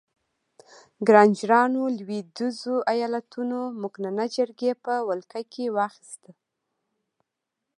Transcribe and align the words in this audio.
ګرانجرانو 1.07 1.83
لوېدیځو 1.97 2.75
ایالتونو 2.93 3.59
مقننه 3.83 4.25
جرګې 4.35 4.71
په 4.83 4.93
ولکه 5.07 5.41
کې 5.51 5.65
واخیستې. 5.77 6.31